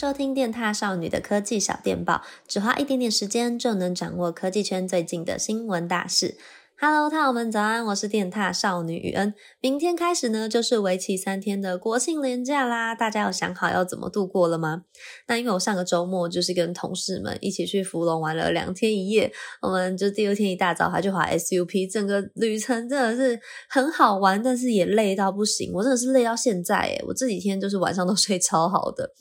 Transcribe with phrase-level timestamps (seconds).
[0.00, 6.38] 收听电踏少女的科技小电报，只花一点点时间就能掌握科技圈最近的新闻大事。
[6.78, 9.34] Hello，獭友们早安，我是电踏少女雨恩。
[9.60, 12.94] 明天开始呢，就是为期三天的国庆连假啦。
[12.94, 14.84] 大家有想好要怎么度过了吗？
[15.28, 19.30] 那因为我上个周末就是跟同事们一起去福隆玩了两天一夜，
[19.60, 23.38] 我们就第二天一大早还去滑 SUP，整个旅程真的是
[23.68, 25.70] 很好玩，但是也累到不行。
[25.74, 29.12] 我真的是累到现在诶，我这几天就是晚上都睡超好的。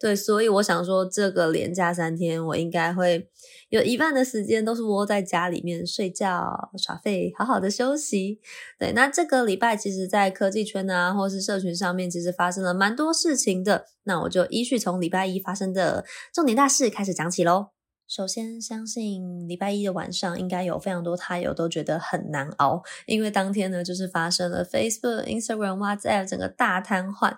[0.00, 3.28] 对，所以我想说，这个连假三天，我应该会
[3.68, 8.40] 有一半的时间都是窝在家里面睡觉、耍废，好好的休息。
[8.78, 13.86] 对，那这个礼拜其实，在科技圈啊，或是社群上面，其实发生了蛮多事情的。
[14.04, 17.70] 那我就依序从礼拜一发生的重点大事开始讲起喽。
[18.06, 27.36] 首先，相信礼拜一的晚上，应该有非常多他友都觉得很难熬，因为当天呢，就是发生了 Facebook、Instagram、WhatsApp 整个大瘫痪。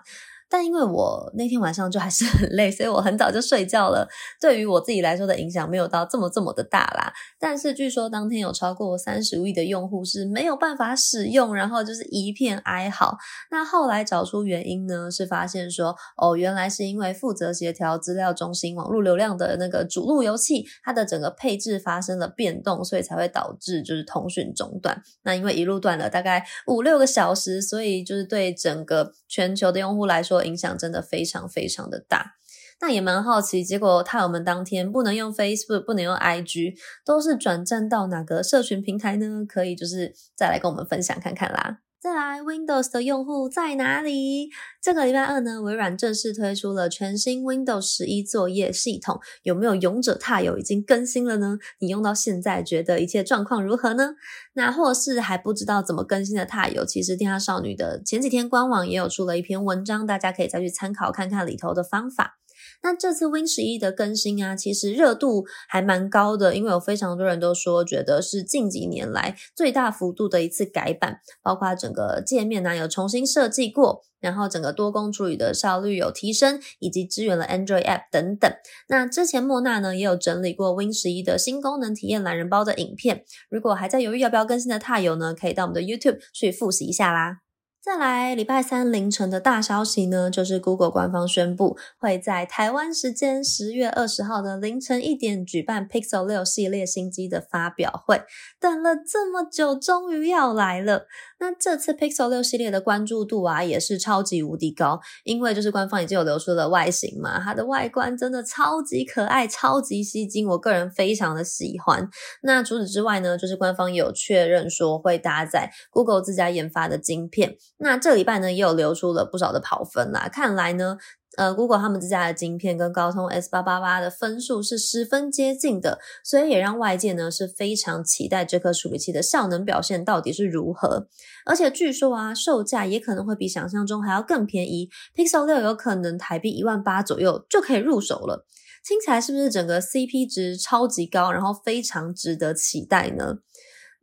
[0.51, 4.05] 但因为我那天晚上就还是很累，所以我很早就睡觉了。
[4.37, 7.13] 对于我自己来说的影响没有到这么这么的大啦。
[7.39, 13.17] 但是据说当天有超过三十亿的用户是没有办法使用，然后就是一片哀嚎。
[13.49, 25.01] 那后来找出原因呢，是发现说哦，原来是因为负责协调资料中心网络流量的那个主路由器，它的整个配置发生了变动，所以才会导致就是通讯中断。
[25.23, 30.40] 那因为一路断了大概五六个小时，所以就是对整个全球的用户来说。
[30.43, 32.35] 影响真的非常非常的大，
[32.79, 36.75] 那也蛮好奇，结果他我们当天不能用 Facebook，不能用 IG，
[37.05, 39.45] 都是转战到哪个社群平台呢？
[39.47, 41.79] 可以就是再来跟我们分享看看啦。
[42.01, 44.49] 再来，Windows 的用户在哪里？
[44.81, 49.19] 这个礼拜二呢，微软正式推出了全新 Windows 十一作业系统。
[49.43, 51.59] 有没有勇者踏友已经更新了呢？
[51.77, 54.15] 你用到现在，觉得一切状况如何呢？
[54.53, 62.39] 那或是还不知道怎么更新的踏友，其实电獭少女的前几天官网也有出了一篇文章，大家可以再去参考看看里头的方法。
[62.83, 78.51] 那这次 Win 十一的更新啊，其实热度还蛮高的，因为有非常多人都说，觉得是近几年来最大幅度的一次改版，包括整个界面呢、有重新设计过，然后整个多工处理的效率有提升，以及支援了 Android App 等等。
[78.89, 87.41] 那之前莫娜呢也有整理过 Win 十一的新功能体验懒人包的影片，如果还在犹豫要不要更新的獭友呢，可以到我们的 YouTube 去复习一下啦。
[87.83, 98.21] 再来，礼拜三凌晨的大消息呢，就是 Google 官方宣布会在台湾时间十月二十号的凌晨一点举办 Pixel 六系列新机的发表会。
[98.59, 101.07] 等了这么久，终于要来了。
[101.39, 112.07] 那这次 Pixel 六系列的关注度啊，也是超级无敌高，因为就是官方已经有流出了外形嘛，它的外观真的超级可爱，超级吸睛，我个人非常的喜欢。
[112.43, 117.57] 那除此之外呢，就是官方有确认说会搭载 Google 自家研发的晶片。
[117.81, 120.97] 那这礼拜呢，也有流出了不少的跑分啦，看来呢。
[121.37, 131.07] 呃，Google 他们自家的晶片跟高通 S 八八八的分数是十分接近的，所以也让外界呢是非常期待这颗处理器的效能表现到底是如何。
[131.45, 138.45] 而且据说啊，售价也可能会比想象中还要更便宜，Pixel 六有可能台币一万八左右就可以入手了。
[138.85, 143.37] 听起来是不是整个 CP 值超级高，然后非常值得期待呢？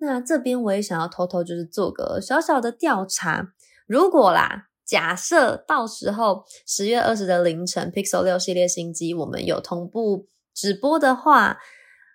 [0.01, 3.49] 那这边我也想要偷偷就是做个小小的调查，
[3.89, 4.67] 如果啦。
[4.89, 11.59] 假设到时候十月二十的凌晨，Pixel 六系列新机我们有同步直播的话，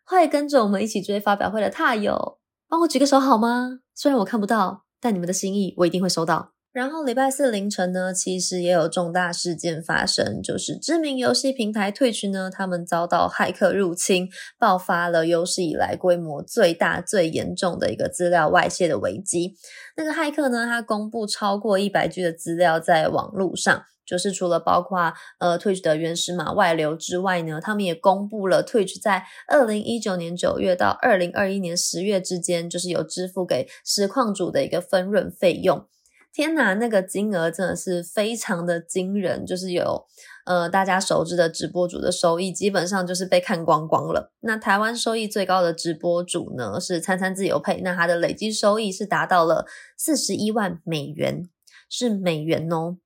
[0.04, 3.82] 会跟着我们一起追发表会的踏友，帮我举个手好吗？
[3.94, 6.53] 虽然我看不到，但你们的心意我一定会收到。
[6.74, 19.54] 然后礼拜四凌晨呢，其实也有重大事件发生，就是知名游戏平台 Twitch 呢，他们遭到骇客入侵，爆发了有史以来规模最大、最严重的一个资料外泄的危机。
[19.96, 35.86] 那个骇客呢，他公布超过一百 G 的资料在网络上，就是除了包括呃 Twitch 的原始码外流之外呢，他们也公布了 Twitch 在二零一九年九月到二零二一年十月之间，就是有支付给实况主的一个分润费用。
[36.34, 40.04] 天哪，那个金额真的是非常的惊人，就是有
[40.46, 44.34] 呃大家熟知的直播主的收益，基本上就是被看光光了。
[44.40, 51.48] 那台湾收益最高的直播主呢是餐餐自由配，那他的累计收益是达到了四十一万美元，
[51.88, 52.98] 是美元哦，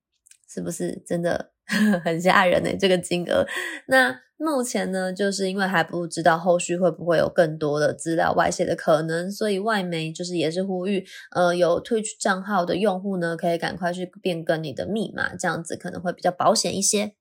[0.50, 1.51] 是不是真的
[2.06, 2.69] 很吓人呢？
[2.80, 3.45] 这个金额，
[3.88, 4.21] 那。
[4.38, 17.17] 目前呢，就是因为还不知道后续会不会有更多的资料外泄的可能，所以外媒就是也是呼吁，呃，有 Twitch 账号的用户呢，可以赶快去变更你的密码，这样子可能会比较保险一些。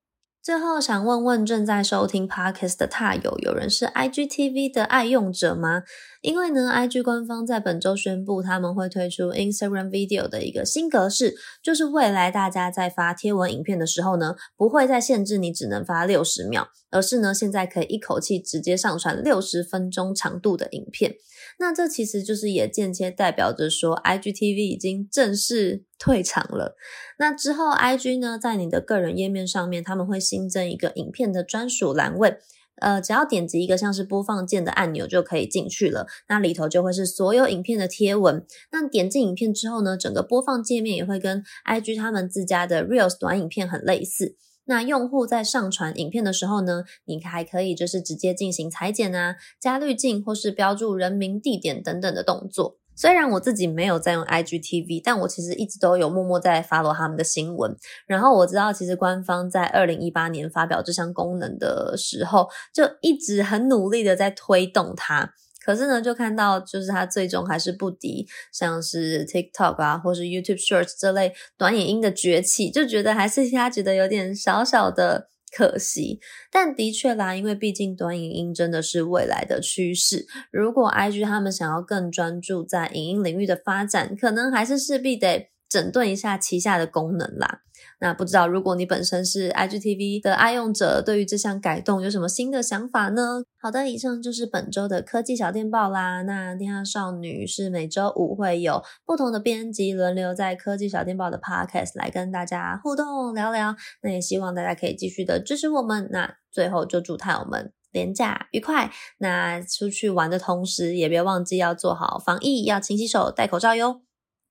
[0.47, 5.83] 最后想问问正在收听 Podcast 的踏友，有人是 IGTV 的爱用者吗？
[6.23, 21.17] 因为呢，IG 官方在本周宣布他们会推出 Instagram Video 的一个新格式，就是未来大家在发贴文影片的时候呢，不会再限制你只能发六十秒，而是呢，现在可以一口气直接上传六十分钟长度的影片。
[21.59, 26.77] 那这其实就是也间接代表着说，IGTV 已经正式退场了。
[27.19, 32.37] 那之后，IG 呢，在你的个人页面上面，他们会新增一个影片的专属栏位，
[32.83, 36.07] 呃，只要点击一个像是播放键的按钮就可以进去了。
[36.29, 38.45] 那里头就会是所有影片的贴文。
[38.71, 44.37] 那点进影片之后呢，整个播放界面也会跟 IG 他们自家的 Reels 短影片很类似。
[44.67, 52.79] 那用户在上传影片的时候呢，你还可以就是直接进行裁剪啊、加滤镜或是标注人名、地点等等的动作。
[52.99, 57.77] 虽然我自己没有在用 IGTV，但我其实一直都有默默在 follow 他们的新闻。
[58.07, 65.35] 然后我知道，其实官方在二零一八年发表这项功能的时候，就一直很努力的在推动它。
[65.67, 76.21] 可是呢，就看到就是它最终还是不敌像是 TikTok 啊，或是 YouTube Shorts 这类短影音的崛起，就觉得还是他觉得有点小小的可惜。
[76.53, 80.25] 但的确啦，因为毕竟短影音真的是未来的趋势。
[80.53, 87.63] 如果 IG 他们想要更专注在影音领域的发展，可能还是势必得整顿一下旗下的功能啦。
[87.99, 93.43] 那不知道，如果你本身是 IGTV 的爱用者，对于这项改动有什么新的想法呢？
[93.59, 96.21] 好的，以上就是本周的科技小电报啦。
[96.23, 103.75] 那电獭少女是每周五会有不同的编辑轮流在科技小电报的 Podcast 来跟大家互动聊聊。
[104.03, 106.09] 那也希望大家可以继续的支持我们。
[106.13, 108.93] 那最后就祝太我们连假愉快。
[109.19, 114.03] 那出去玩的同时，也别忘记要做好防疫，要勤洗手、戴口罩哟。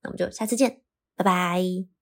[0.02, 0.80] 那我们就下次见，
[1.16, 1.95] 拜拜。